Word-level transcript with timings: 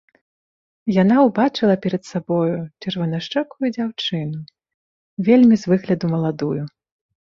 Яна 0.95 1.17
ўбачыла 1.27 1.75
перад 1.83 2.03
сабою 2.13 2.57
чырванашчокую 2.81 3.67
дзяўчыну, 3.79 4.39
вельмі 5.33 5.55
з 5.65 5.75
выгляду 5.75 6.05
маладую. 6.19 6.57